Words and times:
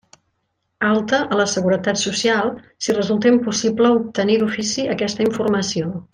Alta 0.91 1.19
a 1.35 1.37
la 1.41 1.45
Seguretat 1.51 1.99
Social, 2.05 2.49
si 2.87 2.95
resulta 3.01 3.29
impossible 3.33 3.93
obtenir 3.99 4.39
d'ofici 4.45 4.87
aquesta 4.97 5.27
informació. 5.29 5.95